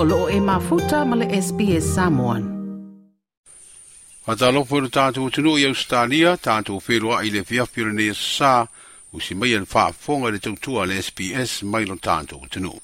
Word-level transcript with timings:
o 0.00 0.04
loo 0.04 0.28
e 0.30 0.38
mafuta 0.40 1.04
ma 1.04 1.16
le 1.16 1.26
SPS 1.42 1.86
Samoan. 1.98 2.42
Atalofo 4.30 4.78
i 4.78 4.82
le 4.84 4.90
tātou 4.94 5.26
tunu 5.34 5.56
i 5.58 5.64
Australia, 5.66 6.36
tātou 6.38 6.78
whenua 6.86 7.24
i 7.26 7.32
le 7.34 7.42
fiafira 7.48 7.90
ne 7.90 8.06
sā, 8.14 8.52
u 9.10 9.18
si 9.18 9.34
mai 9.34 9.56
an 9.58 9.66
whaafonga 9.66 10.30
le 10.30 10.38
tautua 10.44 10.86
le 10.86 11.00
SPS 11.02 11.64
mai 11.72 11.88
lo 11.90 11.96
tātou 12.04 12.46
tunu. 12.46 12.76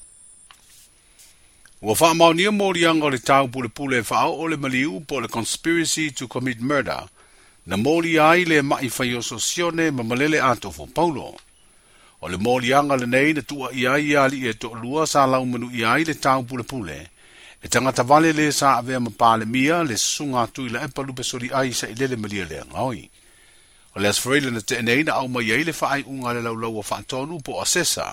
Ua 1.85 1.95
whaamaunia 1.95 2.51
mori 2.51 2.83
anga 2.89 3.07
le 3.15 3.21
tau 3.23 3.47
pule 3.47 3.71
pule 3.71 4.01
whaao 4.03 4.35
o 4.43 4.51
le 4.51 4.59
maliu 4.59 4.99
po 5.07 5.23
le 5.23 5.31
conspiracy 5.31 6.09
to 6.11 6.27
commit 6.27 6.59
murder, 6.59 6.99
na 7.65 7.79
mori 7.79 8.17
ai 8.19 8.43
le 8.43 8.59
mai 8.61 8.91
whaioso 8.97 9.39
sione 9.39 9.87
ma 9.91 10.03
malele 10.03 10.41
atofo 10.43 10.91
paulo. 10.91 11.23
Paulo. 11.31 11.39
o 12.25 12.27
le 12.27 12.37
molianga 12.41 12.95
lenei 12.97 13.33
le 13.37 13.41
tua 13.45 13.67
ia 13.79 13.93
ia 14.01 14.25
li 14.33 14.47
e 14.49 14.53
to 14.57 14.73
lua 14.81 15.03
sa 15.07 15.21
lau 15.29 15.45
manu 15.45 15.67
ia 15.77 15.91
i 16.01 16.03
le 16.09 16.15
tau 16.25 16.41
pule 16.49 16.63
pule, 16.71 16.99
e 17.61 17.65
tangata 17.69 18.03
vale 18.09 18.31
le 18.33 18.45
sa 18.59 18.69
avea 18.81 18.99
ma 19.05 19.11
pale 19.21 19.45
mia 19.55 19.77
le 19.89 19.95
sunga 19.97 20.43
tu 20.53 20.61
i 20.65 20.69
la 20.73 20.81
epa 20.87 21.01
lupe 21.05 21.23
sori 21.29 21.49
ai 21.59 21.69
sa 21.77 21.85
i 21.87 21.93
lele 21.99 22.15
malia 22.17 22.45
le 22.49 22.57
ngoi. 22.71 23.03
O 23.95 23.97
le 24.01 24.07
asfereile 24.09 24.49
na 24.51 24.61
te 24.67 24.73
enei 24.81 25.03
na 25.05 25.13
au 25.21 25.27
mai 25.35 25.51
ei 25.55 25.63
le 25.69 25.73
faai 25.79 26.01
unga 26.13 26.33
le 26.33 26.41
lau 26.47 26.55
lau 26.63 26.73
a 26.81 26.83
fantonu 26.91 27.37
po 27.45 27.61
asesa, 27.63 28.07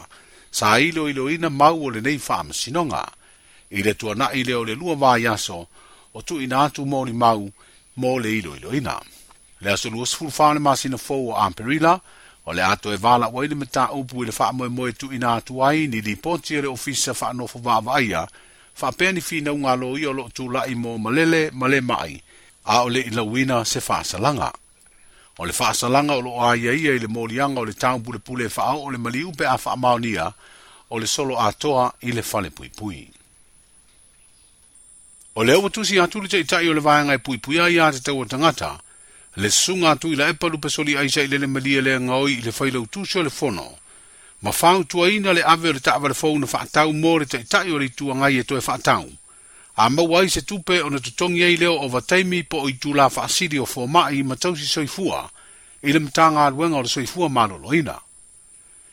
sa 0.59 0.67
ilo 0.89 1.09
ilo 1.13 1.25
ina 1.33 1.49
mau 1.61 1.77
o 1.87 1.89
lenei 1.95 2.19
faam 2.29 2.53
sinonga, 2.61 3.05
i 3.77 3.81
le 3.87 3.93
tua 3.99 4.13
na 4.15 4.27
ile 4.41 4.53
o 4.61 4.65
le 4.69 4.75
lua 4.81 4.95
vai 5.03 5.25
aso, 5.35 5.59
o 6.13 6.19
tu 6.27 6.35
ina 6.45 6.59
atu 6.69 6.85
mo 6.85 7.01
li 7.09 7.15
mau, 7.25 7.49
mo 8.01 8.11
le 8.21 8.29
ilo 8.39 8.53
ilo 8.61 8.77
ina. 8.77 9.01
Le 9.65 9.73
asolua 9.73 10.05
sfulfane 10.07 10.61
masina 10.61 10.99
fo 11.07 11.15
o 11.15 11.37
amperila, 11.37 11.97
O 12.45 12.53
le 12.53 12.63
ato 12.65 12.93
e 12.93 12.97
vala 12.97 13.29
wa 13.29 13.45
ili 13.45 13.55
mita 13.55 13.91
upu 13.93 14.23
ili 14.23 14.33
faa 14.33 14.53
moe 14.53 14.69
moe 14.69 14.93
tu 14.93 15.13
ina 15.13 15.35
atu 15.35 15.65
ai 15.65 15.87
ni 15.87 16.01
li 16.01 16.17
poti 16.17 16.55
ili 16.59 16.67
e 16.67 16.71
ofisa 16.71 17.15
faa 17.15 17.33
nofo 17.33 17.59
vaa 17.59 17.81
vaaia 17.81 18.27
faa 18.75 18.93
pe 18.93 19.13
ni 19.13 19.21
fina 19.21 19.53
unga 19.53 19.77
lo 19.77 19.99
i 19.99 20.07
o 20.07 20.13
lo 20.13 20.29
tu 20.29 20.49
lai 20.51 20.75
mo 20.75 20.99
malele 20.99 21.51
male 21.55 21.81
mai 21.81 22.23
a 22.65 22.81
o 22.83 22.89
le 22.91 23.01
ila 23.01 23.23
wina 23.23 23.65
se 23.65 23.81
faa 23.81 24.03
salanga. 24.05 24.53
O 25.39 25.47
le 25.47 25.53
faa 25.53 25.73
salanga 25.75 26.13
o 26.15 26.21
lo 26.23 26.43
aia 26.51 26.73
ia 26.75 26.93
ili 26.99 27.07
molianga 27.07 27.61
o 27.61 27.65
le 27.65 27.73
taun 27.75 28.03
pule 28.03 28.19
pule 28.19 28.49
faa 28.49 28.75
o 28.75 28.91
le 28.91 28.99
mali 28.99 29.23
upe 29.25 29.47
a 29.47 29.57
faa 29.59 29.77
maonia 29.77 30.33
o 30.91 30.99
le 30.99 31.07
solo 31.07 31.39
atoa 31.41 31.93
ili 32.01 32.23
fale 32.23 32.51
pui 32.51 32.69
pui. 32.69 33.09
O 35.37 35.45
le 35.45 35.55
ovatusi 35.55 36.01
atu 36.01 36.21
li 36.21 36.29
te 36.29 36.41
itai 36.41 36.69
o 36.69 36.75
le 36.75 36.81
vaenga 36.81 37.15
i 37.15 37.19
pui 37.19 37.39
pui 37.39 37.61
a 37.61 37.69
ia 37.71 37.93
te 37.93 38.01
tau 38.01 38.19
o 38.21 38.25
tangata– 38.25 38.79
le 39.37 39.49
sunga 39.51 39.97
tu 39.97 40.13
ila 40.13 40.29
e 40.29 40.33
palu 40.35 40.59
pesoli 40.59 40.97
aisa 40.97 41.23
ile 41.23 41.39
le 41.39 41.47
malia 41.47 41.81
le 41.83 42.01
ngoi 42.01 42.33
ile 42.33 42.53
faila 42.53 42.81
utu 42.81 43.07
so 43.07 43.23
le 43.23 43.31
fono. 43.31 43.79
Ma 44.43 44.53
fau 44.53 44.85
tua 44.85 45.09
ina 45.11 45.33
le 45.33 45.43
ave 45.43 45.69
o 45.69 45.73
le 45.73 45.81
taava 45.81 46.09
le 46.09 46.15
fauna 46.15 46.45
faatau 46.47 46.93
mōre 46.93 47.25
ta 47.27 47.39
itai 47.39 47.71
o 47.71 47.79
le 47.79 47.89
tua 47.95 48.15
ngai 48.15 48.39
e 48.39 48.45
toe 48.45 48.61
faatau. 48.61 49.09
A 49.77 49.89
maua 49.91 50.29
se 50.29 50.43
tupe 50.45 50.81
o 50.81 50.89
na 50.91 50.99
tutongi 51.01 51.43
ei 51.43 51.57
leo 51.57 51.73
o 51.81 51.89
vataimi 51.89 52.43
po 52.45 52.59
o 52.61 52.71
tu 52.77 52.93
la 52.95 53.09
faasiri 53.09 53.59
o 53.59 53.65
fōmai 53.65 54.23
ma 54.25 54.37
tausi 54.37 54.67
soifua 54.67 55.31
ile 55.83 55.99
mtanga 55.99 56.47
alwenga 56.47 56.77
o 56.77 56.83
le 56.83 56.89
soifua 56.89 57.29
malolo 57.29 57.73
ina. 57.75 57.97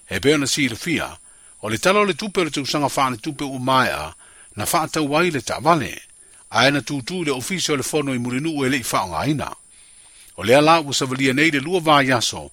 E 0.10 0.20
beo 0.20 0.38
na 0.38 0.48
si 0.48 0.70
fia, 0.70 1.18
o 1.62 1.70
le 1.70 1.78
talo 1.78 2.06
le 2.06 2.14
tupe 2.14 2.40
o 2.42 2.44
le 2.46 2.50
tausanga 2.52 2.88
faane 2.90 3.18
tupe 3.18 3.44
o 3.44 3.60
maia 3.60 4.16
na 4.56 4.66
faatau 4.66 5.08
wai 5.12 5.32
le 5.32 5.42
taavale, 5.42 6.02
a 6.52 6.68
ena 6.68 6.82
tutu 6.82 7.24
le 7.24 7.32
ofisio 7.32 7.76
le 7.76 7.84
fono 7.84 8.14
i 8.14 8.18
murinu 8.20 8.64
ele 8.66 8.78
i 8.78 8.84
faonga 8.84 9.26
ina 9.28 9.52
o 10.40 10.44
le 10.44 10.56
ala 10.56 10.80
ua 10.80 10.94
savalia 10.94 11.34
nei 11.34 11.52
le 11.52 11.60
lua 11.60 11.80
vaiaso 11.84 12.44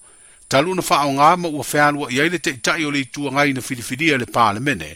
taluna 0.50 0.82
faaaoga 0.82 1.30
ma 1.38 1.46
ua 1.48 1.62
fealua 1.64 2.10
i 2.10 2.18
ai 2.20 2.28
le 2.28 2.38
taʻitaʻi 2.42 2.82
o 2.86 2.90
le 2.90 2.98
ituagai 3.06 3.52
na 3.54 3.60
filifilia 3.62 4.18
le 4.18 4.26
palemene 4.26 4.90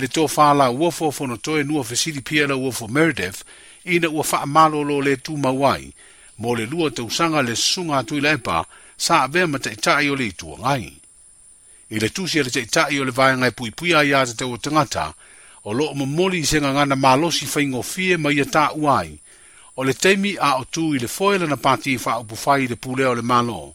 le 0.00 0.06
tofā 0.08 0.56
laua 0.56 0.88
fonotoe 0.90 1.62
nua 1.68 1.84
fesili 1.84 2.20
pia 2.24 2.46
laua 2.48 2.72
fo 2.72 2.88
meredeth 2.88 3.44
ina 3.84 4.08
ua 4.08 4.24
faamalolo 4.24 5.02
le 5.04 5.16
tumau 5.20 5.52
mawai, 5.52 5.92
mo 6.40 6.56
le 6.56 6.64
lua 6.66 6.88
tausaga 6.90 7.42
le 7.44 7.52
sunga 7.56 7.98
atu 8.00 8.16
i 8.16 8.20
la 8.24 8.30
epa 8.40 8.64
sa 8.96 9.22
avea 9.28 9.44
ma 9.46 9.58
taʻitaʻi 9.60 10.08
o 10.10 10.16
le 10.16 10.26
ituagai 10.32 10.88
i 11.92 11.98
le 12.00 12.08
tusi 12.08 12.40
a 12.40 12.42
le 12.42 12.48
taʻitaʻi 12.50 13.00
o 13.00 13.04
le 13.04 13.10
vaega 13.12 13.46
e 13.46 13.50
puipuia 13.52 14.00
iā 14.00 14.24
tatau 14.32 14.52
o 14.52 14.56
tagata 14.56 15.12
o 15.68 15.72
loo 15.76 15.92
momoli 15.94 16.40
i 16.40 16.46
se 16.48 16.56
gagana 16.60 16.96
malosi 16.96 17.44
faigofie 17.46 18.16
ma 18.16 18.32
ia 18.32 18.44
taʻua 18.48 18.76
uai, 18.80 19.18
o 19.76 19.84
le 19.84 19.94
teimi 19.94 20.36
a 20.40 20.54
o 20.58 20.64
tū 20.64 20.94
i 20.96 20.98
le 20.98 21.08
foe 21.08 21.38
na 21.38 21.56
pāti 21.56 21.94
i 21.94 22.00
wha 22.04 22.18
upu 22.20 22.34
whai 22.44 22.66
le 22.68 22.74
pūle 22.76 23.04
o 23.06 23.14
le 23.14 23.22
malo. 23.22 23.72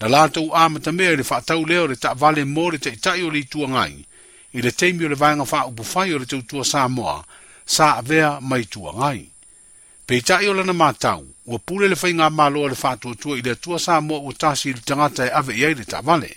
Na 0.00 0.08
lātou 0.08 0.50
a 0.54 0.68
matamea 0.68 1.12
i 1.14 1.18
le 1.20 1.24
wha 1.30 1.40
tau 1.46 1.62
leo 1.66 1.86
le 1.86 1.94
tā 1.94 2.14
vale 2.18 2.44
mō 2.44 2.70
le 2.72 2.78
te 2.78 2.90
itai 2.94 3.22
o 3.26 3.30
le 3.30 3.42
tua 3.50 3.68
ngai, 3.68 4.04
i 4.52 4.62
le 4.62 4.70
teimi 4.72 5.04
o 5.04 5.08
le 5.08 5.14
vanga 5.14 5.46
wha 5.50 5.64
upu 5.66 5.86
whai 5.94 6.14
o 6.14 6.18
le 6.18 6.26
tau 6.26 6.42
tua 6.42 6.64
sa 6.64 6.88
moa, 6.88 7.20
sā 7.66 7.96
avea 8.02 8.38
mai 8.40 8.64
tua 8.64 8.94
ngai. 8.94 9.26
Pei 10.08 10.22
tā 10.24 10.40
o 10.48 10.54
lana 10.56 10.72
mātau, 10.72 11.24
ua 11.46 11.58
pūle 11.60 11.88
le 11.92 11.96
whai 12.02 12.12
ngā 12.16 12.30
o 12.32 12.66
le 12.68 12.74
wha 12.74 12.96
tua 12.96 13.14
tua 13.14 13.38
i 13.38 13.42
le 13.42 13.54
tua 13.54 13.78
sā 13.78 14.00
moa 14.02 14.18
ua 14.18 14.32
tāsi 14.34 14.70
i 14.70 14.72
le 14.74 14.80
tangata 14.80 15.26
e 15.26 15.30
ave 15.30 15.54
i 15.54 15.64
ai 15.64 15.74
le 15.74 15.84
tā 15.84 16.02
vale. 16.02 16.34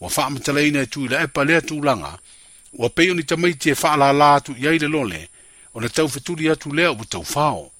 Ua 0.00 0.08
wha 0.10 0.26
amatalaina 0.26 0.80
e 0.82 0.86
tū 0.90 1.04
i 1.04 1.08
le 1.08 1.22
epa 1.28 1.44
lea 1.44 1.60
tūlanga, 1.62 2.16
ua 2.72 2.88
peo 2.90 3.14
ni 3.14 3.22
tamaiti 3.22 3.70
e 3.70 3.74
wha 3.78 3.92
ala 3.94 4.12
lātu 4.12 4.56
i 4.58 4.66
ai 4.66 4.78
le 4.82 4.88
lole, 4.88 5.28
o 5.74 5.80
le 5.80 5.88
tau 5.88 6.08
fetuli 6.08 6.50
atu 6.52 6.74
lea 6.74 6.88
o 6.90 7.04
tau 7.04 7.22
whao 7.34 7.71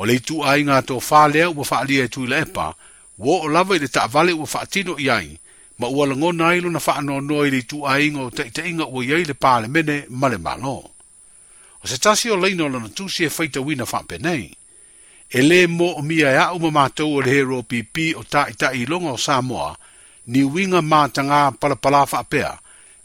o 0.00 0.06
le 0.06 0.14
itu 0.18 0.40
ai 0.44 0.62
ngā 0.66 0.78
tō 0.88 0.96
whālea 1.08 1.50
ua 1.50 1.64
whaalia 1.68 2.04
e 2.06 2.12
tui 2.12 2.32
epa, 2.38 2.72
wō 3.20 3.34
o 3.44 3.48
lawa 3.48 3.76
i 3.76 3.82
le 3.82 3.88
taavale 3.88 4.32
ua 4.32 4.46
whaatino 4.52 4.94
i 4.98 5.08
ai, 5.10 5.30
ma 5.78 5.86
ua 5.88 6.06
lango 6.06 6.32
nailo 6.32 6.70
na 6.70 6.78
whaano 6.86 7.20
noa 7.20 7.46
i 7.46 7.50
le 7.50 7.58
itu 7.64 7.84
ai 7.86 8.08
ngā 8.14 8.22
o 8.26 8.30
te 8.30 8.46
ite 8.48 8.64
inga 8.68 8.86
ua 8.86 9.04
iei 9.04 9.24
le 9.24 9.34
pāle 9.34 9.68
mene 9.68 10.04
male 10.10 10.36
malo. 10.38 10.76
O 11.82 11.86
se 11.88 11.98
tasi 11.98 12.30
o 12.30 12.36
leino 12.36 12.68
lana 12.68 12.88
tūsi 12.88 13.26
e 13.26 13.30
whaita 13.36 13.60
wina 13.60 13.84
whaampe 13.84 14.18
nei, 14.18 14.48
e 15.28 15.42
le 15.42 15.66
mo 15.66 15.92
o 15.98 16.02
mia 16.02 16.30
e 16.32 16.38
au 16.46 16.58
mamātou 16.60 17.18
o 17.18 17.20
le 17.20 17.30
hero 17.30 17.62
pipi 17.62 18.14
o 18.16 18.22
ta 18.24 18.46
i 18.48 18.54
ta 18.54 18.72
i 18.72 18.86
longa 18.86 19.12
o 19.12 19.16
Samoa, 19.16 19.76
ni 20.26 20.42
winga 20.44 20.80
mātanga 20.82 21.10
tanga 21.12 21.58
palapala 21.60 22.04
whaapea, 22.06 22.52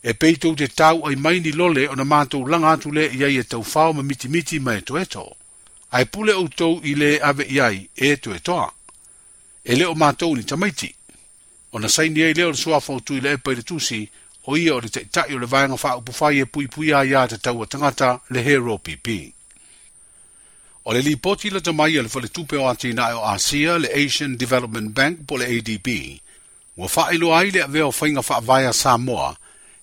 e 0.03 0.13
peitou 0.13 0.55
te 0.55 0.67
tau 0.67 1.01
ai 1.09 1.15
mai 1.15 1.39
ni 1.39 1.51
lole 1.51 1.87
o 1.89 1.95
na 1.95 2.03
mātou 2.05 2.47
langa 2.47 2.71
atu 2.77 2.91
le 2.93 3.09
iei 3.09 3.41
e 3.41 3.43
tau 3.43 3.63
whao 3.65 3.91
ma 3.93 4.03
miti 4.03 4.29
mitimiti 4.29 4.59
mai 4.63 4.77
e 4.77 4.81
toetou 4.81 5.33
ai 5.91 6.05
pule 6.05 6.33
o 6.33 6.47
tou 6.47 6.81
i 6.83 6.95
le 6.95 7.17
ave 7.23 7.45
iai 7.55 7.77
e 8.05 8.09
tu 8.17 8.31
e 8.35 8.39
toa. 8.39 8.67
E 9.63 9.75
leo 9.75 9.93
mātou 9.95 10.35
ni 10.35 10.43
tamaiti. 10.43 10.93
O 11.71 11.79
na 11.79 11.87
saini 11.89 12.21
ei 12.23 12.33
leo 12.33 12.51
na 12.51 12.57
sua 12.57 12.79
fautu 12.79 13.15
i 13.17 13.21
le 13.23 13.35
epa 13.37 13.51
i 13.51 13.59
le 13.59 13.63
e 13.65 13.67
tusi, 13.67 14.01
o 14.47 14.57
ia 14.57 14.75
o 14.75 14.79
le 14.81 14.89
teitai 14.89 15.35
o 15.35 15.39
le 15.39 15.45
vaenga 15.47 15.75
wha 15.83 15.95
upufai 15.99 16.39
e 16.39 16.45
pui 16.45 16.67
pui 16.67 16.91
a 16.93 17.03
ia 17.05 17.27
te 17.27 17.37
taua 17.37 17.65
tangata 17.67 18.19
le 18.29 18.43
hero 18.43 18.77
pipi. 18.77 19.19
O 20.87 20.93
le 20.93 21.01
lipoti 21.01 21.49
la 21.49 21.59
tamai 21.59 21.99
le 22.01 22.07
fale 22.09 22.27
tupe 22.29 22.55
o 22.57 22.69
ati 22.69 22.93
na 22.93 23.09
e 23.11 23.13
o 23.13 23.23
Asia 23.25 23.77
le 23.77 23.91
Asian 23.91 24.35
Development 24.37 24.91
Bank 24.93 25.25
po 25.27 25.37
le 25.37 25.45
ADB, 25.51 26.19
wa 26.77 26.87
wha 26.95 27.11
ilo 27.13 27.35
ai 27.35 27.51
le 27.51 27.61
avea 27.63 27.85
o 27.87 27.91
whainga 27.99 28.23
wha 28.27 28.39
vaya 28.39 28.73
Samoa, 28.73 29.35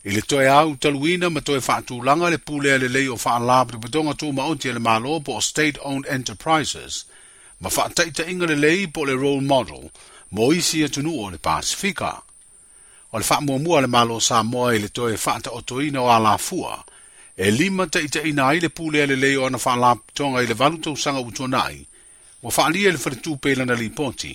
i 0.06 0.10
le 0.10 0.20
toe 0.20 0.48
au 0.52 0.76
taluina 0.76 1.30
ma 1.32 1.40
toe 1.40 1.60
faatulaga 1.66 2.28
le 2.30 2.38
pule 2.48 2.76
lelei 2.78 3.08
o 3.14 3.16
faalā 3.24 3.58
petopotoga 3.68 4.12
tumaoti 4.22 4.68
e 4.68 4.72
le 4.76 4.82
malo 4.88 5.20
po 5.20 5.36
o 5.38 5.44
state-owned 5.50 6.04
enterprises 6.16 7.04
ma 7.60 7.68
faataʻitaʻiga 7.72 8.46
lelei 8.52 8.86
po 8.86 9.00
o 9.02 9.04
le 9.08 9.16
role 9.22 9.40
model 9.52 9.82
mo 10.34 10.52
isi 10.60 10.84
atunuu 10.84 11.24
o 11.24 11.30
le 11.32 11.38
pasifika 11.40 12.12
o 13.12 13.18
le 13.18 13.24
faamuamua 13.30 13.80
le 13.80 13.88
malo 13.96 14.20
samoa 14.20 14.74
i 14.76 14.82
le 14.84 14.88
toe 14.88 15.16
faataotoina 15.26 16.00
o 16.02 16.08
alafua 16.16 16.84
e 17.36 17.50
lima 17.50 17.86
taʻitaʻina 17.88 18.44
ai 18.48 18.60
le 18.60 18.68
pule 18.68 19.02
a 19.02 19.06
lelei 19.06 19.36
o 19.40 19.46
ana 19.48 19.58
faalapitoga 19.58 20.42
i 20.42 20.46
le 20.46 20.54
valu 20.60 20.78
tausaga 20.84 21.20
utuanaʻi 21.28 21.80
ua 22.44 22.50
faaalia 22.52 22.88
i 22.88 22.92
le 22.92 23.00
faletupe 23.04 23.52
i 23.52 23.54
lana 23.56 23.72
lipoti 23.74 24.34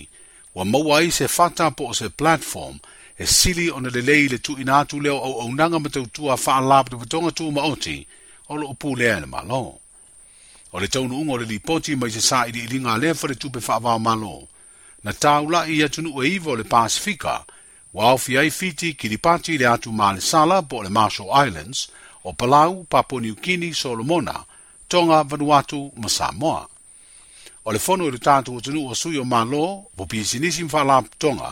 ua 0.54 0.64
maua 0.66 0.98
ai 0.98 1.10
se 1.14 1.28
fata 1.36 1.70
po 1.70 1.84
o 1.94 1.94
se 1.94 2.08
platform 2.10 2.74
e 3.22 3.26
sili 3.26 3.68
ona 3.70 3.90
le 3.92 4.00
lei 4.08 4.24
le 4.32 4.38
tuuina 4.44 4.78
atu 4.78 4.96
lea 5.04 5.12
o 5.14 5.20
auaunaga 5.24 5.76
ma 5.80 5.88
tautua 5.94 6.34
faalā 6.44 6.78
patapatoga 6.88 7.30
tumaoti 7.36 7.98
o 8.52 8.54
loo 8.60 8.72
pulea 8.80 9.20
le 9.20 9.28
malo 9.34 9.64
o 10.74 10.76
le 10.82 10.88
taunuuga 10.94 11.30
o 11.32 11.38
le 11.40 11.44
lipoti 11.52 11.92
mai 12.00 12.08
se 12.16 12.22
saʻiliʻiliga 12.28 12.88
a 12.94 13.00
lea 13.02 13.12
fale 13.20 13.34
tupe 13.42 13.60
faavaomalo 13.66 14.34
na 15.04 15.10
taulaʻi 15.22 15.72
i 15.76 15.82
atunuu 15.86 16.22
e 16.24 16.24
iva 16.40 16.50
o 16.52 16.56
le 16.56 16.64
pasifika 16.72 17.34
ua 17.94 18.02
aofi 18.10 18.32
ai 18.40 18.48
fiti 18.58 18.96
kilipati 19.00 19.50
i 19.54 19.58
le 19.60 19.66
atu 19.74 19.90
malesala 19.98 20.56
po 20.68 20.74
o 20.78 20.82
le 20.82 20.88
marshall 20.98 21.28
islands 21.46 21.78
o 22.28 22.32
palau 22.38 22.74
paponiukini 22.92 23.74
solomona 23.80 24.36
tonga 24.88 25.18
vanuatu 25.30 25.80
ma 26.00 26.08
samoa 26.16 26.62
o 27.66 27.68
le 27.74 27.78
fono 27.84 28.02
i 28.06 28.10
le 28.10 28.18
tatou 28.28 28.58
atunuu 28.64 28.88
o 28.90 28.94
sui 28.94 29.18
o 29.20 29.24
malo 29.28 29.64
po 29.96 30.02
pisinisi 30.10 30.62
ma 30.64 30.72
faalapotoga 30.72 31.50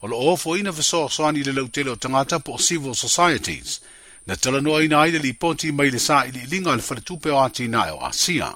o 0.00 0.06
lo 0.08 0.16
ofo 0.32 0.56
ina 0.56 0.72
fa 0.72 0.82
so 0.82 1.08
so 1.08 1.26
ani 1.26 1.42
le 1.42 1.52
lau 1.52 1.68
tele 1.68 1.90
o 1.90 1.96
tangata 1.96 2.38
po 2.44 2.54
civil 2.56 2.94
societies, 2.94 3.80
na 4.26 4.36
tala 4.36 4.60
noa 4.60 4.84
ina 4.84 5.00
aile 5.02 5.18
li 5.18 5.32
ponti 5.32 5.72
mai 5.74 5.90
le 5.90 5.98
sa 5.98 6.22
i 6.26 6.30
li 6.30 6.42
linga 6.46 6.76
le 6.78 6.82
faletupe 6.82 7.26
o 7.34 7.38
ati 7.42 7.66
na 7.68 7.86
o 7.94 7.98
asia. 8.06 8.54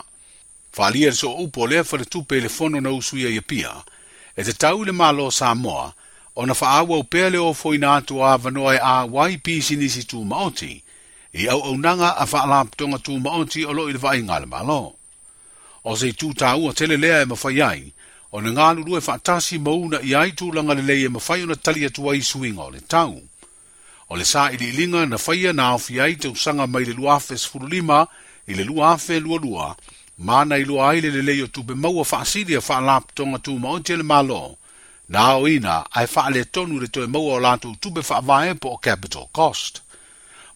Fa 0.73 0.87
alia 0.87 1.11
le 1.11 1.17
so 1.19 1.33
upo 1.35 1.67
le 1.67 1.83
faletupe 1.85 2.39
le 2.41 2.49
fono 2.49 2.79
na 2.81 2.91
usu 2.95 3.19
ia 3.19 3.29
iapia, 3.35 3.75
e 4.37 4.41
te 4.47 4.53
tau 4.55 4.85
le 4.87 4.93
malo 4.95 5.31
sa 5.35 5.51
moa, 5.55 5.93
o 6.39 6.47
na 6.47 6.55
fa 6.55 6.79
awa 6.81 6.99
upea 7.03 7.27
le 7.35 7.39
ofo 7.39 7.75
ina 7.75 7.97
atu 7.99 8.23
a 8.25 8.39
vanoa 8.39 8.75
e 8.75 8.79
a 8.79 8.95
YP 9.27 9.47
sinisi 9.67 10.05
tu 10.07 10.23
maoti, 10.25 10.79
i 11.35 11.43
e 11.43 11.49
au 11.51 11.61
au 11.67 11.75
nanga 11.77 12.11
a 12.17 12.25
fa 12.27 12.45
alaptonga 12.47 12.99
tu 13.03 13.19
maoti 13.21 13.65
o 13.67 13.73
lo 13.75 13.91
ilva 13.91 14.15
inga 14.17 14.39
le 14.41 14.47
malo. 14.47 14.95
O 15.85 15.91
se 15.99 16.13
tu 16.13 16.33
tau 16.39 16.69
o 16.69 16.73
tele 16.73 16.97
lea 16.97 17.23
e 17.23 17.25
mafayai, 17.27 17.93
ona 18.33 18.51
galulue 18.51 19.01
faatasi 19.01 19.59
ma 19.59 19.71
una 19.71 20.01
i 20.01 20.15
ai 20.17 20.33
tulaga 20.33 20.75
lelei 20.75 21.05
e 21.05 21.09
mafai 21.13 21.43
ona 21.45 21.57
tali 21.57 21.85
atu 21.87 22.09
ai 22.11 22.23
suiga 22.23 22.63
o 22.65 22.71
le 22.71 22.81
tau 22.81 23.21
o 24.09 24.17
le 24.17 24.25
sa 24.25 24.49
na 25.09 25.19
faia 25.19 25.53
na 25.53 25.63
aofi 25.69 26.01
ai 26.01 26.17
tausaga 26.17 26.67
mai 26.67 26.85
le 26.85 26.93
luafe 26.93 27.37
sefululima 27.39 28.07
i 28.49 28.55
le 28.55 28.65
luafe 28.65 29.21
lualua 29.21 29.77
mana 30.19 30.57
iloa 30.57 30.91
ai 30.91 31.01
le 31.01 31.11
lelei 31.11 31.43
o 31.43 31.47
tupe 31.47 31.75
maua 31.75 32.05
faasili 32.05 32.55
e 32.55 32.61
faalapotoga 32.61 33.39
tumaoti 33.39 33.93
e 33.93 33.97
le 33.97 34.03
malo 34.03 34.57
na 35.09 35.19
aoina 35.37 35.85
ae 35.93 36.07
faaletonu 36.07 36.81
le 36.81 36.89
toe 36.89 37.07
maua 37.07 37.35
o 37.35 37.41
latou 37.41 37.77
tupe 37.77 38.03
faavaepo 38.03 38.69
o 38.69 38.77
capital 38.79 39.27
cost 39.33 39.83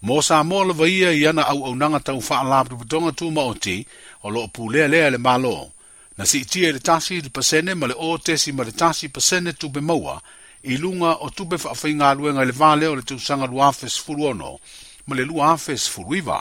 mo 0.03 0.23
sa 0.23 0.43
mo 0.45 0.65
lava 0.65 0.89
ia 0.89 1.11
i 1.13 1.27
ana 1.29 1.45
auaunaga 1.47 2.01
tau 2.01 2.21
faalapotopotoga 2.23 3.13
tumaoti 3.13 3.87
o 4.25 4.31
loo 4.31 4.49
pulea 4.49 4.89
lea 4.89 5.11
le 5.11 5.19
malo 5.19 5.76
Nasi 6.19 6.41
itia 6.41 6.73
le 6.73 6.79
tasi 6.81 7.21
li 7.21 7.29
pasene 7.29 7.75
ma 7.75 7.87
le 7.87 7.95
o 7.97 8.19
tesi 8.19 8.51
ma 8.53 8.63
le 8.65 8.73
tasi 8.73 9.09
pasene 9.11 9.53
tupe 9.53 9.81
maua 9.81 10.21
i 10.63 10.77
lunga 10.79 11.13
o 11.21 11.29
tupe 11.31 11.57
whaafai 11.63 11.93
luenga 12.17 12.43
le 12.45 12.53
vale 12.53 12.87
o 12.87 12.95
le 12.97 13.03
tūsanga 13.05 13.45
lua 13.51 13.69
afes 13.69 13.99
furuono 14.01 14.59
ma 15.07 15.15
le 15.15 15.25
lua 15.25 15.53
afes 15.53 15.89
furuiva. 15.89 16.41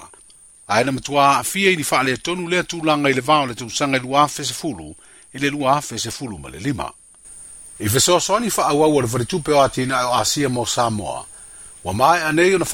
Aena 0.68 0.92
matua 0.92 1.38
a 1.40 1.44
fia 1.44 1.70
i 1.72 1.76
ni 1.76 1.84
wha 1.92 2.02
le 2.04 2.16
tonu 2.18 2.48
lea 2.48 2.64
tūlanga 2.64 3.10
i 3.10 3.14
le 3.14 3.22
vao 3.22 3.46
le 3.46 3.54
tūsanga 3.54 4.00
lua 4.00 4.24
afes 4.24 4.52
furu 4.56 4.96
i 5.36 5.40
le 5.44 5.50
lua 5.52 5.76
afes 5.78 6.08
furu 6.10 6.38
ma 6.38 6.50
le 6.50 6.60
lima. 6.60 6.88
I 7.84 7.90
fesoa 7.90 8.20
soni 8.24 8.48
wha 8.56 8.70
au 8.72 8.84
au 8.84 9.02
le 9.02 9.08
varitupe 9.08 9.52
o 9.52 9.60
atina 9.62 10.08
o 10.08 10.14
Asia 10.16 10.48
mo 10.50 10.66
Samoa. 10.66 11.26
Wa 11.84 11.94
mai 11.94 12.22
anei 12.22 12.54
o 12.56 12.58
na 12.58 12.66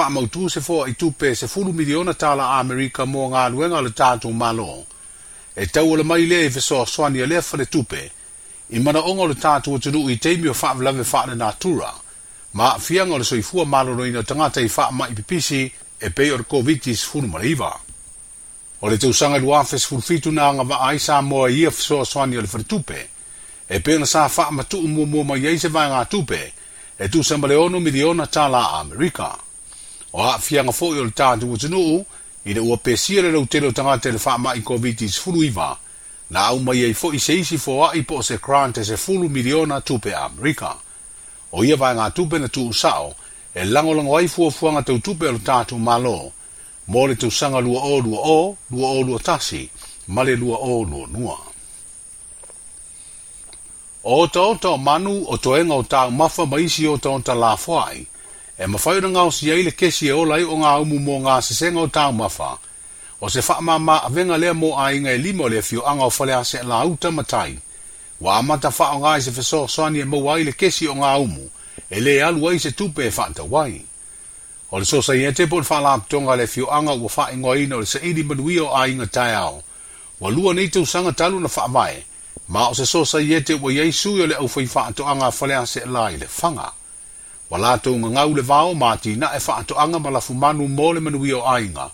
se 0.50 0.62
fo 0.62 0.86
i 0.88 0.94
tupe 0.96 1.34
se 1.36 1.48
miliona 1.74 2.14
tala 2.14 2.44
a 2.46 2.60
Amerika 2.60 3.04
mō 3.04 3.30
ngā 3.34 3.50
luenga 3.50 3.82
le 3.82 3.90
tātou 3.90 4.32
malo 4.34 4.86
e 5.56 5.66
tau 5.68 5.94
ala 5.94 6.04
mai 6.04 6.26
le 6.28 6.46
e 6.46 6.50
fesoasoani 6.52 7.22
a 7.22 7.26
lea 7.26 7.42
fale 7.42 7.66
tupe 7.66 8.12
i 8.70 8.80
mana 8.80 9.02
ongo 9.04 9.28
le 9.28 9.36
o 9.68 9.78
tunu 9.80 10.10
i 10.10 10.16
teimi 10.18 10.48
o 10.48 10.54
faavelave 10.54 11.04
faalenātura 11.04 11.94
ma 12.54 12.74
a 12.74 12.80
fianga 12.80 13.18
le 13.18 13.24
soifua 13.24 13.66
maloloina 13.66 14.20
ina 14.20 14.24
tangata 14.24 14.62
i 14.62 14.70
mai 14.92 15.14
pipisi 15.14 15.70
e 16.00 16.10
pei 16.10 16.30
o 16.32 16.38
le 16.38 16.44
koviti 16.44 16.96
sefulu 16.96 17.28
ma 17.28 17.40
le 17.40 17.56
o 18.82 18.88
le 18.90 18.98
tausaga 18.98 19.38
i 19.38 19.40
luā 19.42 19.64
fesefulufitu 19.66 20.32
na 20.32 20.48
agavaa 20.48 20.88
ai 20.88 21.00
sa 21.00 21.22
moa 21.22 21.50
a 21.50 21.70
fesoasoani 21.72 22.38
a 22.38 22.42
le 22.42 22.64
tupe, 22.64 23.08
e 23.70 23.80
pei 23.80 23.96
ona 23.96 24.06
sa 24.06 24.30
mua 24.50 25.06
mua 25.06 25.24
mai 25.24 25.42
vai 25.62 25.88
ngā 25.92 26.10
tupe, 26.10 26.52
e 26.98 27.10
tu 27.10 27.22
ma 27.38 27.48
ono 27.62 27.80
miliona 27.80 28.26
talā 28.26 28.62
a 28.74 28.80
amerika 28.82 29.38
o 30.14 30.24
fianga 30.40 30.72
fōi 30.72 30.98
o 31.00 31.04
le 31.04 31.12
tatou 31.12 31.54
atunuu 31.56 32.06
i 32.46 32.54
le 32.54 32.60
ua 32.60 32.78
pesia 32.78 33.22
le 33.22 33.32
lautele 33.32 33.68
o 33.68 33.72
tagata 33.72 34.10
i 34.10 34.14
le 34.14 34.18
faamaʻi 34.20 34.64
covid-19 34.64 35.76
na 36.32 36.40
aumai 36.50 36.84
ai 36.86 36.94
foʻi 37.02 37.20
se 37.20 37.34
isi 37.40 37.58
foaʻi 37.58 38.02
po 38.08 38.18
o 38.22 38.24
se 38.24 38.38
grant 38.42 38.78
e 38.78 38.84
se 38.86 38.98
fulu 38.98 39.30
miliona 39.30 39.82
tupe 39.82 40.14
a 40.16 40.26
amerika 40.26 40.76
o 41.52 41.64
ia 41.66 41.76
vaega 41.76 42.10
tupe 42.12 42.40
na 42.40 42.48
tuusaʻo 42.48 43.14
e 43.54 43.66
lagolago 43.66 44.18
ai 44.18 44.28
fuafuaga 44.28 44.82
tautupe 44.82 45.28
o 45.28 45.32
lo 45.32 45.40
tatou 45.40 45.80
malo 45.80 46.32
mo 46.88 47.08
le 47.08 47.16
tausaga 47.16 47.60
lua 47.60 47.82
o 47.84 48.00
lua 48.00 48.20
o 48.24 48.58
lua 48.72 48.90
o 48.90 49.02
lua 49.02 49.20
tasi 49.20 49.70
ma 50.08 50.24
le 50.24 50.36
lua 50.36 50.58
o 50.58 50.84
lua 50.84 51.08
nua 51.08 51.38
o 54.04 54.20
otaota 54.22 54.70
o 54.70 54.78
manu 54.78 55.26
o 55.30 55.38
toega 55.38 55.74
o 55.74 55.84
taumafa 55.84 56.46
ma 56.46 56.58
isi 56.58 56.88
otaota 56.88 57.34
lafoaʻi 57.34 58.06
e 58.62 58.68
mawhai 58.70 59.00
na 59.02 59.10
ngā 59.10 59.22
o 59.26 59.32
si 59.34 59.50
eile 59.50 59.72
kesi 59.74 60.12
e 60.12 60.14
olai 60.14 60.44
o 60.46 60.54
ngā 60.62 60.72
umu 60.84 61.00
mō 61.06 61.16
ngā 61.26 61.40
sesenga 61.42 61.82
o 61.82 61.88
tāu 61.90 62.12
mawha, 62.14 62.52
o 63.18 63.30
se 63.30 63.42
whaama 63.48 63.78
ma 63.82 63.96
a 64.06 64.10
venga 64.14 64.38
lea 64.38 64.54
mō 64.54 64.70
a 64.78 64.92
inga 64.94 65.14
e 65.18 65.18
limo 65.18 65.48
lea 65.50 65.64
fio 65.66 65.82
anga 65.90 66.06
o 66.06 66.12
whalea 66.14 66.44
se 66.46 66.62
la 66.64 66.84
uta 66.86 67.10
matai, 67.12 67.56
wa 68.22 68.36
amata 68.38 68.70
whao 68.72 69.00
ngā 69.02 69.16
i 69.18 69.24
se 69.26 69.32
whaso 69.34 69.64
soani 69.68 70.04
e 70.06 70.06
mou 70.06 70.30
aile 70.30 70.54
kesi 70.54 70.86
o 70.88 70.94
ngā 70.96 71.14
umu, 71.24 71.48
e 71.90 72.02
le 72.06 72.20
alu 72.24 72.50
ai 72.52 72.60
se 72.60 72.72
tupe 72.72 73.08
e 73.08 73.14
whaanta 73.16 73.44
wai. 73.50 73.82
O 74.72 74.80
le 74.80 74.86
sosa 74.88 75.14
i 75.20 75.24
ete 75.28 75.48
pon 75.52 75.66
whaala 75.68 75.94
aptonga 75.98 76.36
le 76.40 76.46
fio 76.48 76.70
anga 76.72 76.94
ua 76.96 77.10
wha 77.18 77.26
ingoa 77.34 77.58
ina 77.60 77.76
o 77.76 77.80
le 77.82 77.86
saidi 77.86 78.24
manui 78.24 78.60
o 78.64 78.70
a 78.76 78.86
inga 78.88 79.08
tai 79.08 79.34
au, 79.36 79.58
wa 80.22 80.30
lua 80.32 80.54
nei 80.54 80.68
tau 80.70 80.86
sanga 80.86 81.12
talu 81.12 81.40
na 81.40 81.50
whaamae, 81.50 82.04
ma 82.48 82.70
o 82.70 82.74
se 82.78 82.86
sosa 82.86 83.18
e 83.20 83.26
i 83.26 83.34
ete 83.34 83.58
ua 83.58 83.74
iei 83.74 83.92
sui 83.92 84.22
o 84.22 84.26
le 84.28 84.36
au 84.38 84.46
whai 84.48 84.68
whaanto 84.76 85.04
anga 85.08 85.32
whalea 85.40 85.66
se 85.66 85.84
lai 85.86 86.18
le 86.18 86.28
fanga 86.30 86.72
wa 87.52 87.58
lātou 87.60 87.98
ngangau 88.00 88.34
le 88.36 88.42
vāo 88.48 88.72
mātina 88.80 89.28
e 89.36 89.40
whaatoanga 89.44 90.00
ma 90.00 90.12
lafu 90.16 90.34
manu 90.40 90.68
mō 90.72 90.92
le 90.96 91.00
manuia 91.04 91.36
o 91.38 91.48
ainga. 91.54 91.90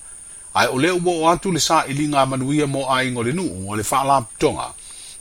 Ai 0.53 0.67
o 0.69 0.77
leo 0.77 0.99
mō 1.01 1.15
o 1.23 1.27
atu 1.31 1.49
le 1.51 1.61
sā 1.63 1.79
ili 1.89 2.05
ngā 2.11 2.25
manuia 2.29 2.67
mō 2.69 2.83
ainga 2.93 3.23
le 3.25 3.33
nuu 3.33 3.63
o 3.71 3.75
le 3.75 3.81
whaala 3.83 4.19
ptonga, 4.35 4.67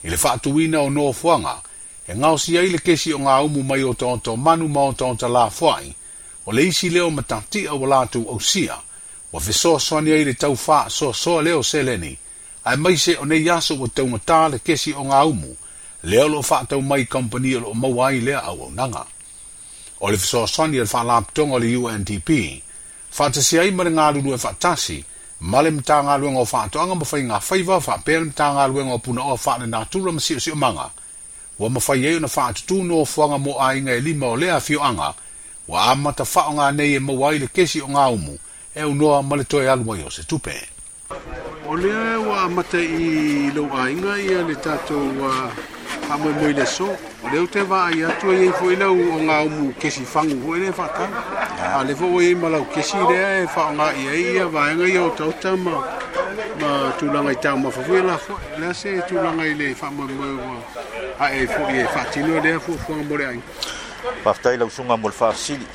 i 0.04 0.12
le 0.12 0.18
whaatuina 0.20 0.82
o 0.84 0.90
nōfuanga, 0.92 1.54
e 2.06 2.12
ngāo 2.16 2.36
si 2.40 2.58
ai 2.60 2.68
le 2.72 2.80
kesi 2.84 3.14
o 3.16 3.20
ngā 3.24 3.38
umu 3.46 3.64
mai 3.64 3.80
o 3.88 3.94
tonto 3.96 4.36
manu 4.36 4.68
mō 4.68 4.90
tonto 5.00 5.28
la 5.32 5.46
fuai, 5.50 5.88
o 6.44 6.52
le 6.52 6.66
isi 6.68 6.92
leo 6.92 7.08
matatia 7.10 7.72
wa 7.72 7.88
lātou 7.96 8.28
au 8.32 8.40
sia, 8.40 8.76
wa 9.32 9.40
fesoa 9.40 9.80
soani 9.80 10.12
ai 10.18 10.26
le 10.28 10.34
tau 10.34 10.54
faa 10.56 10.84
soa 10.90 11.14
soa 11.16 11.40
leo 11.48 11.62
seleni, 11.62 12.12
ai 12.64 12.76
maise 12.76 13.16
o 13.16 13.24
ne 13.24 13.40
yaso 13.40 13.76
wa 13.80 13.88
tau 13.94 14.48
le 14.52 14.58
kesi 14.60 14.92
o 14.92 15.00
ngā 15.08 15.24
umu, 15.32 15.56
leo 16.02 16.28
lo 16.28 16.42
whaatau 16.44 16.82
mai 16.84 17.06
kampani 17.06 17.56
o 17.56 17.60
lo 17.64 17.74
mawai 17.74 18.20
lea 18.20 18.40
au 18.44 18.62
au 18.62 18.70
nanga 18.70 19.06
o 20.00 20.10
le 20.10 20.16
fisoasoani 20.18 20.76
i 20.76 20.80
le 20.80 20.86
faalapitoga 20.86 21.50
e 21.52 21.56
o 21.56 21.58
le 21.58 21.76
undp 21.76 22.30
faatasiai 23.16 23.70
ma 23.76 23.82
le 23.84 23.90
galulu 23.90 24.30
e 24.34 24.38
faatasi 24.44 24.98
ma 25.50 25.58
le 25.62 25.70
matagaluega 25.70 26.38
o 26.38 26.44
faatoʻaga 26.44 26.94
ma 27.00 27.04
faiga 27.04 27.40
faiva 27.40 27.80
faapea 27.80 28.18
le 28.18 28.24
matagaluega 28.24 28.92
o 28.92 28.98
punaʻoa 28.98 29.36
faalenā 29.44 29.80
tula 29.90 30.12
ma 30.12 30.20
siʻosiʻomaga 30.20 30.86
ua 31.58 31.68
mafai 31.70 32.00
na 32.00 32.16
ona 32.16 32.28
faatutū 32.28 32.84
no 32.84 33.00
ofoaga 33.00 33.38
mo 33.38 33.56
aiga 33.60 33.92
e 33.96 34.00
lima 34.00 34.26
o 34.28 34.36
lea 34.36 34.60
wa 34.60 35.82
amata 35.88 36.24
a 36.24 36.24
matafaʻoga 36.24 36.76
nei 36.76 36.94
e 36.94 36.98
maua 36.98 37.32
le 37.32 37.48
kesi 37.48 37.80
o 37.80 37.86
umu, 37.86 38.38
e 38.74 38.84
unoa 38.84 39.22
ma 39.22 39.36
le 39.36 39.44
toe 39.44 39.68
alu 39.70 39.92
ai 39.94 40.04
se 40.10 40.22
tupe 40.28 40.52
o 41.68 41.74
lea 41.76 42.20
ua 42.20 42.36
e 42.36 42.44
amata 42.44 42.78
i 42.78 43.50
lou 43.54 43.68
aiga 43.72 44.18
ia 44.18 44.40
e 44.40 44.44
le 44.44 44.54
tatou 44.54 45.26
uh 45.26 45.75
amoe 46.12 46.32
moi 46.40 46.52
le 46.52 46.64
so 46.66 46.86
o 47.24 47.28
leu 47.32 47.46
te 47.46 47.60
vaai 47.60 48.04
atu 48.04 48.26
ai 48.30 48.46
e 48.46 48.50
foʻi 48.50 48.76
lau 48.78 48.94
o 48.94 49.18
gaumu 49.26 49.72
kesi 49.80 50.04
fangu 50.04 50.36
foʻi 50.44 50.56
e 50.56 50.60
le 50.66 50.72
faatau 50.72 51.06
a 51.78 51.82
le 51.84 51.94
foʻi 51.94 52.26
ai 52.28 52.34
ma 52.34 52.48
lau 52.48 52.64
kesi 52.74 52.96
lea 53.10 53.42
e 53.42 53.46
faaogaʻi 53.54 54.08
ai 54.10 54.22
ia 54.36 54.46
vaega 54.46 54.86
ia 54.88 55.02
o 55.02 55.10
tauta 55.10 55.56
ma 55.56 55.74
ma 56.60 56.92
tulaga 56.98 57.32
i 57.32 57.36
taumafafui 57.36 58.02
la 58.02 58.16
foʻi 58.16 58.60
lea 58.60 58.74
se 58.74 58.88
e 58.98 59.02
tulaga 59.08 59.44
i 59.46 59.54
le 59.54 59.74
faamoemoe 59.74 60.30
ua 60.38 60.60
aʻe 61.26 61.46
foʻi 61.54 61.76
e 61.82 61.84
faatinoa 61.94 62.40
lea 62.40 62.60
fuafuaga 62.60 63.02
mo 63.08 63.16
le 63.16 63.24
ai 63.26 63.40
faafetai 64.24 64.56
lausuga 64.56 64.96
mo 64.96 65.08
le 65.08 65.14
faafasili 65.14 65.66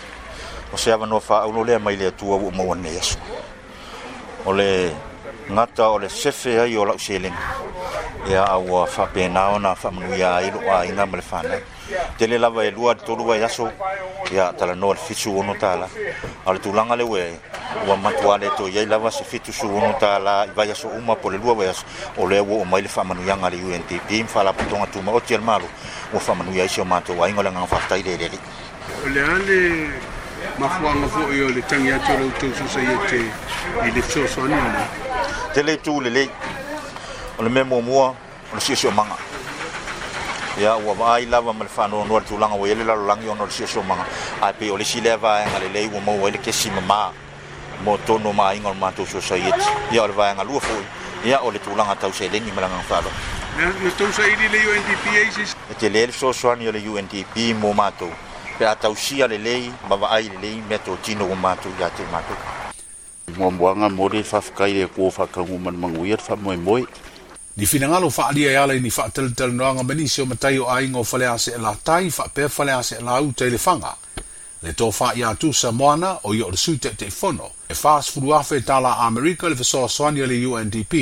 o 0.73 0.77
se 0.77 0.91
avanoa 0.93 1.19
faaaulo 1.19 1.63
lea 1.63 1.79
mai 1.79 1.95
le 1.95 2.07
atua 2.07 2.35
ua 2.37 2.51
maua 2.51 2.75
nei 2.75 2.97
aso 2.99 3.17
o 4.45 4.53
le 4.53 4.91
ngata 5.49 5.89
o 5.89 5.97
le 5.99 6.07
sefe 6.09 6.59
ai 6.59 6.77
o 6.77 6.85
lauselega 6.85 7.35
ia 8.29 8.45
aua 8.45 8.85
faapena 8.85 9.47
ona 9.49 9.75
faamanuia 9.75 10.35
ai 10.35 10.51
loo 10.51 10.71
aiga 10.75 11.05
ma 11.05 11.17
le 11.17 11.21
fanai 11.21 11.63
tele 12.17 12.37
lava 12.37 12.63
e 12.63 12.69
lua 12.71 12.95
tolu 12.95 13.31
ai 13.31 13.43
aso 13.43 13.69
ia 14.31 14.53
talanoa 14.53 14.93
le 14.93 14.99
fitu 14.99 15.37
ono 15.39 15.55
tala 15.57 15.89
a 16.45 16.51
le 16.53 16.59
tulaga 16.59 16.95
le 16.95 17.03
ue 17.03 17.39
ua 17.87 17.95
matua 17.95 18.37
le 18.37 18.51
toi 18.55 18.77
ai 18.77 18.85
lava 18.85 19.09
se 19.09 19.23
fitu 19.23 19.51
suono 19.51 19.93
tala 19.99 20.45
i 20.45 20.49
vai 20.53 20.69
aso 20.69 20.87
uma 20.87 21.15
po 21.15 21.29
le 21.29 21.37
lua 21.37 21.53
vai 21.55 21.67
aso 21.67 21.83
o 22.17 22.27
lea 22.27 22.41
ua 22.41 22.61
o 22.61 22.63
mai 22.63 22.81
le 22.81 22.87
faamanuiaga 22.87 23.49
le 23.49 23.55
undp 23.57 23.91
ma 24.07 24.23
faalapotoga 24.27 24.87
tumaoti 24.91 25.33
a 25.33 25.37
le 25.37 25.43
malo 25.43 25.67
ua 26.13 26.19
faamanuia 26.19 26.61
ai 26.63 26.69
se 26.69 26.81
o 26.81 26.85
matou 26.85 27.19
aiga 27.23 27.39
o 27.39 27.43
le 27.43 27.49
agaga 27.49 27.65
faafetai 27.65 28.03
lelelei 28.03 28.39
o 29.03 29.07
le 29.09 29.21
a 29.21 29.35
le 29.41 29.59
mafuaga 30.57 31.05
foʻi 31.09 31.41
o 31.45 31.49
le 31.49 31.61
tagi 31.61 31.91
atu 31.91 32.11
o 32.13 32.17
loutou 32.19 32.53
susai 32.53 32.85
e 32.85 32.97
te 33.09 33.87
i 33.87 33.91
le 33.91 34.01
fesoasoani 34.01 34.53
ana 34.53 34.85
tele 35.53 35.77
tu 35.83 35.99
le 36.01 36.09
le 36.09 36.29
o 37.37 37.43
le 37.43 37.49
me 37.49 37.61
mo 37.63 37.81
mo 37.81 37.93
o 37.99 38.15
le 38.55 38.61
sio 38.75 38.89
manga 38.91 39.17
ya 40.57 40.75
wa 40.77 40.93
va 40.93 41.19
i 41.19 41.25
lava 41.25 41.51
mal 41.53 41.67
fa 41.67 41.87
no 41.89 42.03
no 42.05 42.19
tu 42.21 42.37
langa 42.39 42.55
o 42.55 42.65
ile 42.65 42.83
la 42.85 42.95
langa 42.95 43.31
o 43.31 43.35
no 43.35 43.49
sio 43.49 43.67
sio 43.67 43.81
manga 43.83 44.05
a 44.41 44.51
pe 44.53 44.69
o 44.71 44.77
le 44.77 44.83
si 44.85 45.01
leva 45.01 45.43
nga 45.45 45.59
le 45.59 45.67
le 45.69 45.99
mo 45.99 46.19
o 46.23 46.29
le 46.29 46.37
ke 46.39 46.51
si 46.53 46.69
mama 46.71 47.11
mo 47.83 47.97
to 48.07 48.17
no 48.19 48.31
ma 48.31 48.53
ingol 48.55 48.75
ma 48.79 48.91
tu 48.91 49.05
sio 49.05 49.19
sai 49.21 49.51
ya 49.91 50.07
le 50.07 50.13
va 50.13 50.31
nga 50.33 50.43
lu 50.43 50.59
fo 50.59 50.73
ya 51.25 51.41
o 51.43 51.51
le 51.51 51.59
tu 51.59 51.75
langa 51.75 51.95
tau 51.99 52.13
se 52.13 52.27
le 52.29 52.39
ni 52.39 52.51
malanga 52.51 52.79
fa 52.87 53.01
lo 53.01 53.11
Nā 53.51 53.67
tō 53.99 54.07
sa 54.15 54.23
ili 54.25 54.47
le 54.47 54.61
UNDP 54.71 55.05
eisis? 55.27 55.55
E 55.69 55.73
te 55.75 55.89
le 55.89 56.05
le 56.07 56.89
UNDP 56.89 57.35
mō 57.59 57.73
mātou. 57.75 58.07
Pe 58.57 58.63
a 58.65 58.75
tau 58.75 58.95
si 58.95 59.21
a 59.21 59.27
le 59.27 59.35
lei, 59.37 59.69
mawa 59.89 60.07
ai 60.09 60.29
le 60.31 60.37
lei, 60.41 60.63
me 60.69 60.77
tō 60.79 60.95
tino 61.03 61.27
mō 61.27 61.35
mātou 61.35 61.69
i 61.77 61.83
a 61.83 61.89
te 61.89 62.01
mātou 62.13 62.39
muamuaga 63.37 63.89
mo 63.89 64.09
le 64.09 64.23
faafakai 64.23 64.73
le 64.73 64.87
kuo 64.87 65.11
faakagu 65.11 65.57
manamaguia 65.59 66.15
le 66.15 66.21
faamoemoe 66.23 66.81
ni 67.57 67.65
finagalo 67.65 68.09
faaalia 68.09 68.51
e 68.51 68.55
ala 68.57 68.73
i 68.75 68.79
ni 68.79 68.89
faatalitalanoaga 68.91 69.83
ma 69.83 69.93
nisi 69.93 70.21
o 70.21 70.25
matai 70.25 70.53
e 70.53 70.57
e 70.57 70.59
o 70.61 70.69
aiga 70.71 70.97
o 70.99 71.03
faleaase 71.03 71.49
e 71.55 71.57
latai 71.57 72.09
faapea 72.11 72.49
faleaase 72.49 72.93
e 72.99 73.03
lau 73.03 73.31
tai 73.31 73.49
le 73.49 73.57
faga 73.57 73.93
le 74.63 74.73
tofaaia 74.73 75.35
tusa 75.35 75.71
moana 75.71 76.19
o 76.23 76.33
ia 76.35 76.45
o 76.45 76.51
le 76.51 76.57
suita 76.57 76.89
e 76.89 76.93
teʻifono 76.99 77.47
e 77.69 77.73
fasufulu 77.73 78.35
afe 78.35 78.61
tala 78.61 78.97
amerika 78.97 79.49
le 79.49 79.55
fesoasoani 79.55 80.21
a 80.23 80.27
le 80.27 80.45
undp 80.45 80.93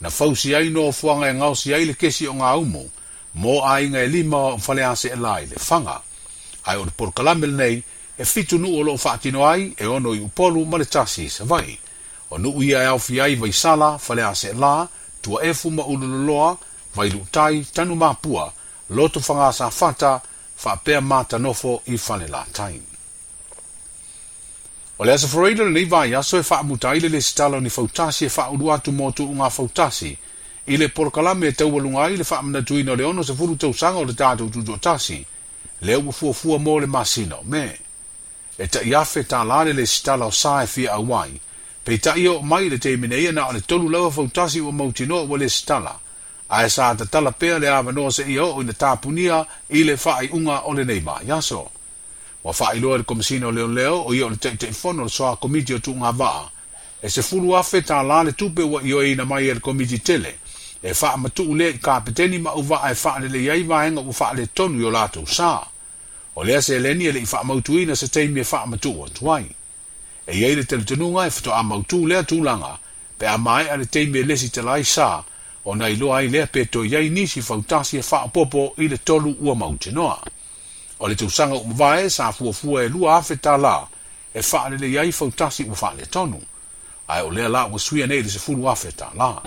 na 0.00 0.10
fausi 0.10 0.54
ai 0.54 0.68
no 0.70 0.92
fuaga 0.92 1.30
e 1.30 1.34
gaosi 1.34 1.74
ai 1.74 1.84
le 1.84 1.94
kesi 1.94 2.26
o 2.28 2.32
gaumu 2.32 2.90
mo 3.34 3.64
aiga 3.66 4.00
e 4.02 4.06
lima 4.06 4.36
o 4.36 4.56
faleaseʻela 4.58 5.42
i 5.42 5.44
e 5.44 5.46
le 5.46 5.56
faga 5.58 6.00
ae 6.66 6.76
o 6.78 6.84
le 6.84 6.90
porokalame 6.96 7.46
nei, 7.46 7.82
e 8.18 8.24
fitu 8.24 8.58
nu 8.58 8.74
o 8.78 8.82
loo 8.82 8.98
whaatino 9.04 9.44
ai 9.48 9.72
e 9.78 9.86
ono 9.86 10.12
i 10.14 10.18
upolu 10.18 10.64
ma 10.66 10.76
le 10.78 10.84
tasi 10.86 11.28
sa 11.30 11.44
vai. 11.44 11.78
O 12.34 12.38
nu 12.38 12.60
ia 12.62 12.82
e 12.82 12.86
au 12.86 12.98
fiai 12.98 13.34
vai 13.36 13.52
sala 13.52 13.96
fale 13.98 14.22
a 14.22 14.34
se 14.34 14.52
la 14.54 14.88
tua 15.20 15.40
e 15.42 15.54
fuma 15.54 15.82
ululoa 15.86 16.58
vai 16.94 17.10
lutai 17.10 17.64
tanu 17.72 17.94
mapua 17.94 18.52
loto 18.90 19.22
whanga 19.28 19.52
sa 19.52 19.70
fata 19.70 20.20
wha 20.64 20.74
pēr 20.84 21.00
mata 21.00 21.38
nofo 21.38 21.82
i 21.86 21.94
whane 22.08 22.26
la 22.26 22.42
tain. 22.52 22.82
O 24.98 25.04
le 25.04 25.12
asa 25.12 25.26
whareida 25.30 25.62
le 25.64 25.70
nei 25.70 26.14
aso 26.14 26.36
e 26.36 26.42
wha 26.50 26.62
muta 26.64 26.96
ile 26.96 27.06
le 27.08 27.20
stalo 27.20 27.60
ni 27.60 27.68
fautasi 27.70 28.24
e 28.24 28.30
wha 28.36 28.50
urua 28.50 28.78
tu 28.78 28.90
motu 28.92 29.28
unga 29.30 29.48
fautasi 29.50 30.18
i 30.66 30.76
le 30.76 30.88
porokalame 30.88 31.46
e 31.46 31.52
taua 31.52 31.80
lunga 31.80 32.08
i 32.08 32.16
le 32.16 32.24
wha 32.30 32.38
amna 32.38 32.62
tuina 32.62 32.94
le 32.96 33.04
ono 33.04 33.22
sa 33.22 33.32
furu 33.34 33.54
tau 33.56 33.72
sanga 33.72 33.98
o 33.98 34.04
le 34.04 34.12
tātou 34.12 34.50
tu 34.50 34.62
tasi 34.80 35.24
le 35.86 35.94
ua 35.94 36.10
fua 36.12 36.32
fua 36.34 36.58
mō 36.58 36.80
le 36.80 36.86
masino, 36.86 37.38
me. 37.44 37.60
Me. 37.62 37.78
e 38.60 38.66
ta 38.66 38.80
iafe 38.82 39.22
ta 39.24 39.44
lane 39.44 39.72
le 39.72 39.86
stala 39.86 40.26
o 40.26 40.30
sae 40.30 40.66
fi 40.66 40.86
a 40.88 40.98
wai. 40.98 41.30
Pe 41.84 41.96
ta 42.02 42.12
ia 42.16 42.32
o 42.32 42.42
mai 42.42 42.68
le 42.68 42.78
te 42.78 42.90
menei 42.96 43.30
na 43.32 43.46
o 43.48 43.52
le 43.54 43.60
tolu 43.60 43.86
lawa 43.88 44.10
fautasi 44.10 44.60
o 44.60 44.70
mautinoa 44.72 45.22
o 45.30 45.36
le 45.36 45.48
stala, 45.48 45.94
a 46.50 46.64
e 46.66 46.70
sa 46.70 46.90
ta 46.98 47.04
tala 47.06 47.30
pea 47.30 47.56
le 47.62 47.68
awa 47.68 47.92
noa 47.94 48.10
se 48.16 48.22
ia 48.34 48.44
o 48.50 48.60
ina 48.62 48.72
tāpunia 48.82 49.38
i 49.78 49.84
le 49.86 49.94
fa'i 50.04 50.26
unga 50.36 50.56
o 50.68 50.72
le 50.74 50.84
neima. 50.90 51.14
maa 51.14 51.22
yaso. 51.30 51.70
Wa 52.44 52.52
fa'i 52.52 52.80
loa 52.82 52.98
le 52.98 53.04
komisina 53.06 53.46
o 53.46 53.50
leon 53.54 53.74
leo 53.78 53.96
o 53.96 54.10
ia 54.14 54.26
o 54.26 54.28
le 54.32 54.36
te 54.42 54.50
te 54.58 54.72
fono 54.72 55.04
le 55.04 55.08
soa 55.18 55.36
komiti 55.36 55.72
o 55.74 55.78
tunga 55.78 56.10
vaa, 56.10 56.50
e 57.00 57.06
se 57.10 57.22
fulu 57.22 57.54
afe 57.56 57.82
ta 57.82 58.02
lane 58.02 58.32
tupe 58.32 58.62
wa 58.62 58.82
ia 58.82 59.06
ina 59.06 59.24
mai 59.24 59.46
e 59.48 59.54
le 59.54 59.60
komiti 59.60 59.98
tele, 60.02 60.32
e 60.82 60.90
wha 61.00 61.16
matu 61.22 61.42
ule 61.50 61.70
i 61.70 61.78
ka 61.78 62.00
peteni 62.02 62.38
ma 62.42 62.52
uwa 62.58 62.90
e 62.90 62.94
wha 63.04 63.12
le 63.22 63.28
le 63.32 63.38
iaiva 63.46 63.84
henga 63.84 64.00
u 64.02 64.10
wha 64.18 64.28
le 64.34 64.46
tonu 64.56 64.80
i 64.80 64.84
o 64.84 64.90
lātou 64.90 65.26
saa. 65.30 65.62
lea 66.44 66.62
se 66.62 66.74
eleni 66.76 67.04
e 67.04 67.12
le 67.12 67.18
i 67.20 67.82
ina 67.82 67.94
sa 67.96 68.06
taimi 68.08 68.40
e 68.40 68.44
faamatuu 68.44 69.02
o 69.02 69.08
tuai. 69.08 69.46
e 70.26 70.36
iai 70.38 70.54
le 70.54 70.64
talutunuga 70.64 71.26
e 71.26 71.32
mautu 71.64 72.06
lea 72.06 72.20
tūlanga, 72.22 72.78
pe 73.18 73.26
a 73.26 73.36
maeʻa 73.36 73.76
le 73.78 73.86
taimi 73.86 74.18
e 74.18 74.22
lesi 74.22 74.48
talai 74.50 74.84
sa 74.84 75.24
ona 75.64 75.88
iloa 75.88 76.18
ai 76.18 76.28
lea 76.28 76.46
pe 76.46 76.68
ni 76.74 77.10
nisi 77.10 77.40
fautasi 77.42 77.98
e 77.98 78.02
popo 78.32 78.74
i 78.78 78.88
le 78.88 78.98
tolu 78.98 79.34
ua 79.40 79.54
noa. 79.92 80.22
o 81.00 81.06
le 81.08 81.14
tūsanga 81.14 81.54
o 81.54 81.64
vae 81.74 82.08
sa 82.10 82.32
fua 82.32 82.82
e 82.84 82.88
lua 82.88 83.16
afe 83.18 83.38
la, 83.44 83.86
e 84.32 84.40
le 84.78 84.98
ai 85.00 85.12
fautasi 85.12 85.62
ua 85.64 85.74
faaletonu 85.74 86.40
ae 87.08 87.22
o 87.22 87.30
lea 87.30 87.48
la 87.48 87.64
ua 87.66 87.78
sui 87.78 88.02
anei 88.02 88.22
le 88.22 88.28
fulu 88.28 88.68
afe 88.68 88.92
la. 89.16 89.42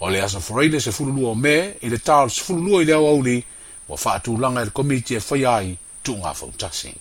o 0.00 0.08
lea 0.10 0.28
sa 0.28 0.40
forai 0.40 0.68
le 0.68 0.80
fulu 0.80 1.12
lua 1.12 1.30
o 1.30 1.34
me 1.34 1.74
i 1.80 1.88
le 1.88 1.96
tā 1.96 2.24
o 2.24 2.28
fulu 2.28 2.60
lua 2.62 2.82
i 2.82 2.84
le 2.84 2.92
auauli 2.92 3.44
ua 3.88 4.18
tūlanga 4.22 4.60
e 4.62 4.64
le 4.64 4.70
komiti 4.70 5.14
e 5.14 5.20
faia 5.20 5.54
ai 5.56 5.78
tu 6.08 6.16
nga 6.24 6.32
fau 6.40 6.48
tasi. 6.62 6.92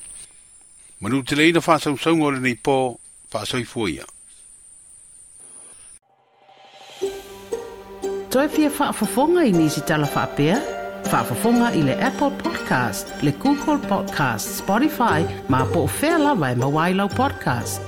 Manu 1.02 1.18
te 1.28 1.34
leina 1.40 1.60
wha 1.66 1.76
sau 1.84 1.94
sau 2.04 2.14
ngore 2.20 2.40
nei 2.46 2.58
pō, 2.68 2.78
wha 3.32 3.42
sau 3.50 3.60
i 3.64 3.68
fuia. 3.74 4.06
Toi 8.32 8.48
fia 8.56 8.70
wha 8.78 8.88
fafonga 9.00 9.46
i 9.50 9.56
nisi 9.60 9.82
tala 9.88 10.08
wha 10.16 10.24
pia, 10.38 10.58
wha 11.12 11.20
fafonga 11.32 11.68
i 11.80 11.84
le 11.88 11.96
Apple 12.12 12.34
Podcast, 12.44 13.06
le 13.26 13.32
Google 13.44 13.80
Podcast, 13.92 14.46
Spotify, 14.62 15.22
ma 15.52 15.64
po 15.72 15.88
fela 16.00 16.36
wai 16.42 16.52
e 16.58 16.66
mawailau 16.66 17.10
podcast. 17.22 17.87